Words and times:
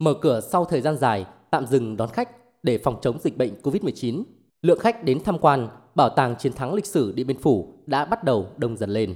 Mở 0.00 0.14
cửa 0.14 0.40
sau 0.40 0.64
thời 0.64 0.80
gian 0.80 0.96
dài, 0.96 1.26
tạm 1.50 1.66
dừng 1.66 1.96
đón 1.96 2.08
khách 2.08 2.28
để 2.62 2.78
phòng 2.78 2.96
chống 3.02 3.18
dịch 3.18 3.38
bệnh 3.38 3.54
COVID-19, 3.62 4.22
lượng 4.62 4.78
khách 4.78 5.04
đến 5.04 5.20
tham 5.24 5.38
quan 5.38 5.68
Bảo 5.94 6.08
tàng 6.08 6.36
Chiến 6.38 6.52
thắng 6.52 6.74
lịch 6.74 6.86
sử 6.86 7.12
Điện 7.12 7.26
Biên 7.26 7.38
Phủ 7.38 7.74
đã 7.86 8.04
bắt 8.04 8.24
đầu 8.24 8.46
đông 8.56 8.76
dần 8.76 8.90
lên. 8.90 9.14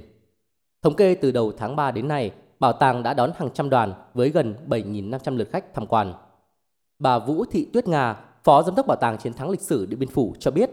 Thống 0.81 0.95
kê 0.95 1.15
từ 1.15 1.31
đầu 1.31 1.51
tháng 1.57 1.75
3 1.75 1.91
đến 1.91 2.07
nay, 2.07 2.31
bảo 2.59 2.73
tàng 2.73 3.03
đã 3.03 3.13
đón 3.13 3.31
hàng 3.35 3.49
trăm 3.53 3.69
đoàn 3.69 3.93
với 4.13 4.29
gần 4.29 4.55
7.500 4.67 5.37
lượt 5.37 5.49
khách 5.51 5.73
tham 5.73 5.87
quan. 5.87 6.13
Bà 6.99 7.19
Vũ 7.19 7.45
Thị 7.45 7.67
Tuyết 7.73 7.87
Nga, 7.87 8.19
Phó 8.43 8.63
Giám 8.63 8.75
đốc 8.75 8.87
Bảo 8.87 8.97
tàng 8.97 9.17
Chiến 9.17 9.33
thắng 9.33 9.49
lịch 9.49 9.61
sử 9.61 9.85
Điện 9.85 9.99
Biên 9.99 10.09
Phủ 10.09 10.35
cho 10.39 10.51
biết, 10.51 10.69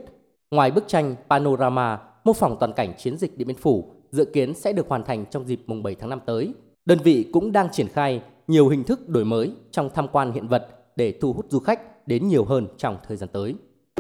ngoài 0.51 0.71
bức 0.71 0.89
tranh 0.89 1.15
panorama 1.31 1.99
mô 2.25 2.33
phỏng 2.33 2.57
toàn 2.61 2.73
cảnh 2.73 2.95
chiến 2.99 3.17
dịch 3.17 3.39
Điện 3.39 3.49
Biên 3.49 3.57
Phủ 3.57 3.95
dự 4.11 4.25
kiến 4.25 4.55
sẽ 4.55 4.73
được 4.73 4.89
hoàn 4.89 5.05
thành 5.05 5.27
trong 5.31 5.47
dịp 5.47 5.61
mùng 5.67 5.83
7 5.83 5.95
tháng 5.95 6.11
5 6.11 6.21
tới, 6.27 6.55
đơn 6.85 6.99
vị 7.05 7.29
cũng 7.33 7.53
đang 7.53 7.69
triển 7.73 7.89
khai 7.89 8.23
nhiều 8.47 8.69
hình 8.69 8.85
thức 8.85 9.09
đổi 9.09 9.25
mới 9.25 9.53
trong 9.71 9.91
tham 9.95 10.09
quan 10.09 10.33
hiện 10.33 10.49
vật 10.49 10.69
để 10.97 11.19
thu 11.21 11.33
hút 11.33 11.47
du 11.49 11.59
khách 11.59 12.09
đến 12.09 12.29
nhiều 12.29 12.45
hơn 12.45 12.67
trong 12.77 12.97
thời 13.09 13.17
gian 13.17 13.29
tới. 13.33 13.55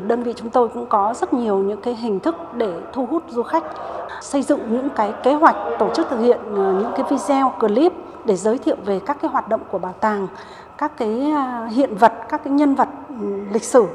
Đơn 0.06 0.22
vị 0.22 0.32
chúng 0.36 0.50
tôi 0.50 0.68
cũng 0.68 0.86
có 0.86 1.14
rất 1.14 1.32
nhiều 1.34 1.58
những 1.58 1.80
cái 1.80 1.94
hình 1.94 2.20
thức 2.20 2.34
để 2.56 2.80
thu 2.92 3.06
hút 3.06 3.22
du 3.28 3.42
khách, 3.42 3.64
xây 4.22 4.42
dựng 4.42 4.60
những 4.70 4.88
cái 4.96 5.12
kế 5.22 5.34
hoạch 5.34 5.56
tổ 5.78 5.94
chức 5.94 6.06
thực 6.10 6.18
hiện 6.18 6.38
ờ, 6.56 6.72
những 6.82 6.92
cái 6.96 7.06
video 7.10 7.52
clip 7.60 7.92
để 8.24 8.36
giới 8.36 8.58
thiệu 8.58 8.76
về 8.84 9.00
các 9.06 9.18
cái 9.22 9.30
hoạt 9.30 9.48
động 9.48 9.60
của 9.70 9.78
bảo 9.78 9.94
tàng, 10.00 10.26
các 10.78 10.96
cái 10.98 11.30
ờ, 11.30 11.66
hiện 11.66 11.94
vật, 11.94 12.12
các 12.28 12.44
cái 12.44 12.52
nhân 12.52 12.74
vật 12.74 12.88
ừ, 13.08 13.14
lịch 13.52 13.64
sử, 13.64 13.86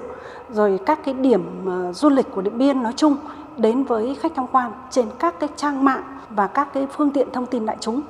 rồi 0.54 0.80
các 0.86 1.00
cái 1.06 1.14
điểm 1.14 1.66
ờ, 1.66 1.94
du 1.94 2.09
lịch 2.09 2.26
của 2.32 2.42
Điện 2.42 2.58
Biên 2.58 2.84
nói 2.84 2.94
chung 2.95 3.16
đến 3.58 3.84
với 3.84 4.16
khách 4.16 4.32
tham 4.36 4.48
quan 4.52 4.72
trên 4.90 5.06
các 5.20 5.40
cái 5.40 5.50
trang 5.56 5.84
mạng 5.84 6.04
và 6.30 6.48
các 6.48 6.73
cái 6.73 6.88
phương 6.92 7.12
tiện 7.12 7.32
thông 7.32 7.45
tin 7.45 7.66
đại 7.66 7.78
chúng. 7.80 8.02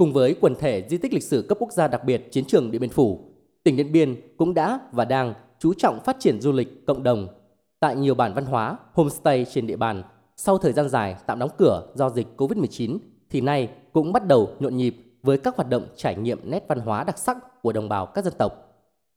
Cùng 0.00 0.12
với 0.12 0.36
quần 0.40 0.54
thể 0.54 0.84
di 0.88 0.98
tích 0.98 1.12
lịch 1.12 1.22
sử 1.22 1.42
cấp 1.48 1.58
quốc 1.60 1.72
gia 1.72 1.88
đặc 1.88 2.04
biệt 2.04 2.32
chiến 2.32 2.44
trường 2.44 2.70
Điện 2.70 2.80
Biên 2.80 2.90
Phủ, 2.90 3.20
tỉnh 3.62 3.76
Điện 3.76 3.92
Biên 3.92 4.16
cũng 4.36 4.54
đã 4.54 4.80
và 4.92 5.04
đang 5.04 5.34
chú 5.58 5.74
trọng 5.74 6.00
phát 6.04 6.16
triển 6.20 6.40
du 6.40 6.52
lịch 6.52 6.86
cộng 6.86 7.02
đồng. 7.02 7.28
Tại 7.80 7.96
nhiều 7.96 8.14
bản 8.14 8.34
văn 8.34 8.44
hóa, 8.44 8.76
homestay 8.92 9.46
trên 9.52 9.66
địa 9.66 9.76
bàn, 9.76 10.02
sau 10.36 10.58
thời 10.58 10.72
gian 10.72 10.88
dài 10.88 11.16
tạm 11.26 11.38
đóng 11.38 11.50
cửa 11.58 11.86
do 11.94 12.10
dịch 12.10 12.26
Covid-19, 12.36 12.98
thì 13.30 13.40
nay 13.40 13.68
cũng 13.92 14.12
bắt 14.12 14.26
đầu 14.26 14.48
nhộn 14.58 14.76
nhịp 14.76 14.96
với 15.22 15.38
các 15.38 15.56
hoạt 15.56 15.68
động 15.68 15.86
trải 15.96 16.16
nghiệm 16.16 16.50
nét 16.50 16.64
văn 16.68 16.78
hóa 16.78 17.04
đặc 17.04 17.18
sắc 17.18 17.62
của 17.62 17.72
đồng 17.72 17.88
bào 17.88 18.06
các 18.06 18.24
dân 18.24 18.34
tộc. 18.38 18.52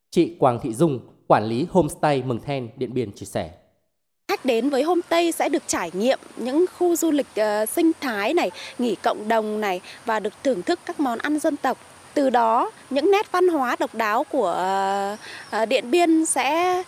Chị 0.09 0.35
Quang 0.39 0.59
Thị 0.59 0.73
Dung, 0.73 0.99
quản 1.27 1.43
lý 1.43 1.67
homestay 1.69 2.23
Mừng 2.23 2.39
Then, 2.39 2.69
Điện 2.77 2.93
Biên 2.93 3.11
chia 3.11 3.25
sẻ. 3.25 3.53
Khách 4.43 4.47
đến 4.47 4.69
với 4.69 4.83
homestay 4.83 5.31
sẽ 5.31 5.49
được 5.49 5.63
trải 5.67 5.91
nghiệm 5.93 6.19
những 6.37 6.65
khu 6.77 6.95
du 6.95 7.11
lịch 7.11 7.27
uh, 7.39 7.69
sinh 7.69 7.91
thái 8.01 8.33
này, 8.33 8.51
nghỉ 8.79 8.95
cộng 8.95 9.27
đồng 9.27 9.61
này 9.61 9.81
và 10.05 10.19
được 10.19 10.33
thưởng 10.43 10.61
thức 10.61 10.79
các 10.85 10.99
món 10.99 11.19
ăn 11.19 11.39
dân 11.39 11.57
tộc 11.57 11.77
từ 12.13 12.29
đó 12.29 12.71
những 12.89 13.11
nét 13.11 13.31
văn 13.31 13.47
hóa 13.47 13.75
độc 13.79 13.95
đáo 13.95 14.23
của 14.31 14.47
ờ, 14.47 15.17
ờ, 15.49 15.65
Điện 15.65 15.91
Biên 15.91 16.25
sẽ 16.25 16.83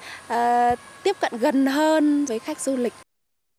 tiếp 1.03 1.15
cận 1.21 1.33
gần 1.39 1.65
hơn 1.65 2.25
với 2.25 2.39
khách 2.39 2.59
du 2.59 2.75
lịch. 2.75 2.93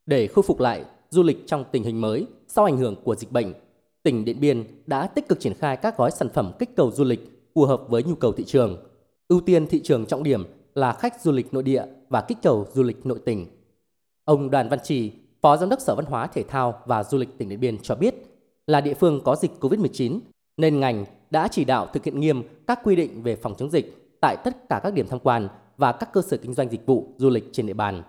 Để 0.06 0.26
khôi 0.26 0.42
phục 0.42 0.60
lại 0.60 0.84
du 1.10 1.22
lịch 1.22 1.46
trong 1.46 1.64
tình 1.72 1.84
hình 1.84 2.00
mới 2.00 2.26
sau 2.48 2.64
ảnh 2.64 2.76
hưởng 2.76 2.96
của 3.04 3.14
dịch 3.14 3.32
bệnh, 3.32 3.54
tỉnh 4.02 4.24
Điện 4.24 4.40
Biên 4.40 4.64
đã 4.86 5.06
tích 5.06 5.28
cực 5.28 5.40
triển 5.40 5.54
khai 5.54 5.76
các 5.76 5.96
gói 5.96 6.10
sản 6.10 6.28
phẩm 6.34 6.52
kích 6.58 6.70
cầu 6.76 6.92
du 6.94 7.04
lịch 7.04 7.50
phù 7.54 7.64
hợp 7.64 7.82
với 7.88 8.02
nhu 8.02 8.14
cầu 8.14 8.32
thị 8.32 8.44
trường. 8.44 8.76
Ưu 9.28 9.40
tiên 9.40 9.66
thị 9.66 9.80
trường 9.84 10.06
trọng 10.06 10.22
điểm 10.22 10.44
là 10.74 10.92
khách 10.92 11.20
du 11.20 11.32
lịch 11.32 11.54
nội 11.54 11.62
địa 11.62 11.82
và 12.08 12.20
kích 12.20 12.38
cầu 12.42 12.66
du 12.74 12.82
lịch 12.82 13.06
nội 13.06 13.18
tỉnh. 13.24 13.46
Ông 14.26 14.50
Đoàn 14.50 14.68
Văn 14.68 14.78
Trì, 14.82 15.12
Phó 15.40 15.56
Giám 15.56 15.68
đốc 15.68 15.80
Sở 15.80 15.94
Văn 15.94 16.04
hóa 16.04 16.26
Thể 16.26 16.42
thao 16.42 16.82
và 16.86 17.04
Du 17.04 17.18
lịch 17.18 17.38
tỉnh 17.38 17.48
Điện 17.48 17.60
Biên 17.60 17.78
cho 17.82 17.94
biết, 17.94 18.14
là 18.66 18.80
địa 18.80 18.94
phương 18.94 19.20
có 19.24 19.36
dịch 19.36 19.50
COVID-19 19.60 20.20
nên 20.56 20.80
ngành 20.80 21.04
đã 21.30 21.48
chỉ 21.48 21.64
đạo 21.64 21.86
thực 21.92 22.04
hiện 22.04 22.20
nghiêm 22.20 22.42
các 22.66 22.80
quy 22.84 22.96
định 22.96 23.22
về 23.22 23.36
phòng 23.36 23.54
chống 23.58 23.70
dịch 23.70 24.18
tại 24.20 24.36
tất 24.44 24.68
cả 24.68 24.80
các 24.82 24.94
điểm 24.94 25.06
tham 25.08 25.18
quan 25.18 25.48
và 25.76 25.92
các 25.92 26.12
cơ 26.12 26.22
sở 26.22 26.36
kinh 26.36 26.54
doanh 26.54 26.68
dịch 26.68 26.86
vụ 26.86 27.14
du 27.16 27.30
lịch 27.30 27.44
trên 27.52 27.66
địa 27.66 27.72
bàn. 27.72 28.02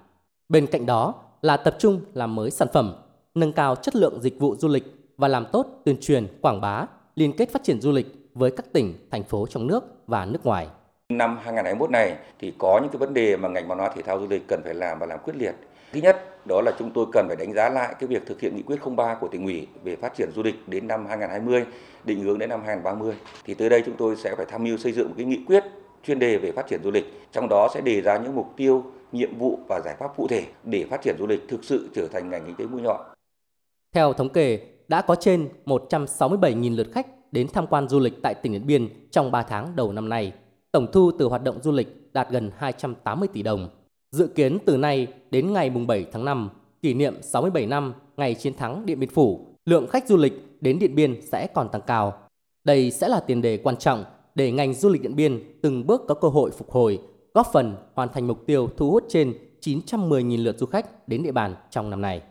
Bên 0.49 0.67
cạnh 0.67 0.85
đó 0.85 1.15
là 1.41 1.57
tập 1.57 1.75
trung 1.79 2.01
làm 2.13 2.35
mới 2.35 2.51
sản 2.51 2.67
phẩm, 2.73 2.95
nâng 3.35 3.53
cao 3.53 3.75
chất 3.75 3.95
lượng 3.95 4.21
dịch 4.21 4.39
vụ 4.39 4.55
du 4.55 4.67
lịch 4.67 4.83
và 5.17 5.27
làm 5.27 5.45
tốt 5.51 5.81
tuyên 5.85 5.97
truyền, 6.01 6.27
quảng 6.41 6.61
bá, 6.61 6.85
liên 7.15 7.37
kết 7.37 7.49
phát 7.51 7.63
triển 7.63 7.81
du 7.81 7.91
lịch 7.91 8.29
với 8.33 8.51
các 8.51 8.73
tỉnh, 8.73 8.93
thành 9.11 9.23
phố 9.23 9.47
trong 9.49 9.67
nước 9.67 9.83
và 10.07 10.25
nước 10.25 10.45
ngoài. 10.45 10.67
Năm 11.09 11.37
2021 11.37 11.89
này 11.89 12.17
thì 12.39 12.53
có 12.57 12.79
những 12.81 12.91
cái 12.91 12.99
vấn 12.99 13.13
đề 13.13 13.37
mà 13.37 13.49
ngành 13.49 13.67
văn 13.67 13.77
hóa 13.77 13.91
thể 13.95 14.01
thao 14.01 14.19
du 14.19 14.27
lịch 14.27 14.47
cần 14.47 14.61
phải 14.63 14.73
làm 14.73 14.99
và 14.99 15.05
làm 15.05 15.19
quyết 15.23 15.35
liệt. 15.35 15.55
Thứ 15.91 15.99
nhất, 15.99 16.45
đó 16.45 16.61
là 16.61 16.71
chúng 16.79 16.91
tôi 16.91 17.05
cần 17.11 17.27
phải 17.27 17.35
đánh 17.35 17.53
giá 17.53 17.69
lại 17.69 17.95
cái 17.99 18.07
việc 18.07 18.25
thực 18.25 18.41
hiện 18.41 18.55
nghị 18.55 18.61
quyết 18.61 18.79
03 18.95 19.15
của 19.21 19.27
tỉnh 19.27 19.45
ủy 19.45 19.67
về 19.83 19.95
phát 19.95 20.15
triển 20.17 20.29
du 20.35 20.43
lịch 20.43 20.55
đến 20.67 20.87
năm 20.87 21.05
2020, 21.05 21.65
định 22.03 22.23
hướng 22.23 22.39
đến 22.39 22.49
năm 22.49 22.61
2030. 22.65 23.15
Thì 23.45 23.53
tới 23.53 23.69
đây 23.69 23.83
chúng 23.85 23.95
tôi 23.97 24.15
sẽ 24.15 24.35
phải 24.35 24.45
tham 24.49 24.63
mưu 24.63 24.77
xây 24.77 24.91
dựng 24.91 25.07
một 25.07 25.13
cái 25.17 25.25
nghị 25.25 25.39
quyết 25.47 25.63
chuyên 26.03 26.19
đề 26.19 26.37
về 26.37 26.51
phát 26.51 26.67
triển 26.67 26.79
du 26.83 26.91
lịch, 26.91 27.05
trong 27.31 27.47
đó 27.49 27.67
sẽ 27.73 27.81
đề 27.81 28.01
ra 28.01 28.17
những 28.17 28.35
mục 28.35 28.47
tiêu, 28.57 28.83
nhiệm 29.11 29.37
vụ 29.37 29.59
và 29.69 29.79
giải 29.85 29.95
pháp 29.99 30.07
cụ 30.17 30.27
thể 30.27 30.43
để 30.63 30.85
phát 30.89 31.01
triển 31.01 31.15
du 31.19 31.27
lịch 31.27 31.39
thực 31.49 31.63
sự 31.63 31.89
trở 31.95 32.07
thành 32.07 32.29
ngành 32.29 32.45
kinh 32.45 32.55
tế 32.55 32.65
mũi 32.65 32.81
nhọn. 32.81 33.01
Theo 33.93 34.13
thống 34.13 34.29
kê, 34.29 34.59
đã 34.87 35.01
có 35.01 35.15
trên 35.15 35.49
167.000 35.65 36.75
lượt 36.75 36.87
khách 36.93 37.07
đến 37.31 37.47
tham 37.53 37.67
quan 37.67 37.89
du 37.89 37.99
lịch 37.99 38.13
tại 38.23 38.33
tỉnh 38.33 38.51
Điện 38.51 38.67
Biên 38.67 38.89
trong 39.11 39.31
3 39.31 39.43
tháng 39.43 39.75
đầu 39.75 39.91
năm 39.91 40.09
nay. 40.09 40.33
Tổng 40.71 40.87
thu 40.93 41.11
từ 41.19 41.25
hoạt 41.25 41.43
động 41.43 41.61
du 41.61 41.71
lịch 41.71 42.13
đạt 42.13 42.29
gần 42.29 42.51
280 42.57 43.29
tỷ 43.33 43.43
đồng. 43.43 43.69
Dự 44.11 44.27
kiến 44.27 44.57
từ 44.65 44.77
nay 44.77 45.07
đến 45.31 45.53
ngày 45.53 45.69
7 45.69 46.05
tháng 46.11 46.25
5, 46.25 46.49
kỷ 46.81 46.93
niệm 46.93 47.15
67 47.21 47.65
năm 47.65 47.93
ngày 48.17 48.35
chiến 48.35 48.53
thắng 48.53 48.85
Điện 48.85 48.99
Biên 48.99 49.09
Phủ, 49.09 49.47
lượng 49.65 49.87
khách 49.87 50.07
du 50.07 50.17
lịch 50.17 50.33
đến 50.61 50.79
Điện 50.79 50.95
Biên 50.95 51.21
sẽ 51.21 51.47
còn 51.47 51.69
tăng 51.69 51.81
cao. 51.81 52.13
Đây 52.63 52.91
sẽ 52.91 53.07
là 53.07 53.19
tiền 53.19 53.41
đề 53.41 53.57
quan 53.57 53.77
trọng 53.77 54.03
để 54.35 54.51
ngành 54.51 54.73
du 54.73 54.89
lịch 54.89 55.01
Điện 55.01 55.15
Biên 55.15 55.59
từng 55.61 55.87
bước 55.87 56.01
có 56.07 56.15
cơ 56.15 56.27
hội 56.27 56.51
phục 56.51 56.71
hồi, 56.71 56.99
góp 57.33 57.47
phần 57.53 57.75
hoàn 57.93 58.09
thành 58.13 58.27
mục 58.27 58.45
tiêu 58.45 58.69
thu 58.77 58.91
hút 58.91 59.03
trên 59.09 59.33
910.000 59.61 60.43
lượt 60.43 60.57
du 60.57 60.65
khách 60.65 61.07
đến 61.07 61.23
địa 61.23 61.31
bàn 61.31 61.55
trong 61.69 61.89
năm 61.89 62.01
nay. 62.01 62.21